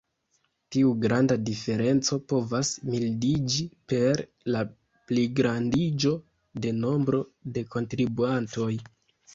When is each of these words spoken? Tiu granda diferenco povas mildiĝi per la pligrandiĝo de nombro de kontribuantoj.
Tiu 0.75 0.93
granda 1.01 1.35
diferenco 1.49 2.17
povas 2.33 2.71
mildiĝi 2.93 3.67
per 3.93 4.25
la 4.57 4.65
pligrandiĝo 5.13 6.17
de 6.65 6.77
nombro 6.83 7.23
de 7.59 7.69
kontribuantoj. 7.77 8.75